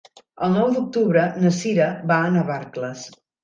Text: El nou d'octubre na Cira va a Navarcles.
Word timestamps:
El 0.47 0.55
nou 0.55 0.71
d'octubre 0.77 1.27
na 1.45 1.53
Cira 1.59 1.93
va 2.13 2.21
a 2.25 2.35
Navarcles. 2.41 3.09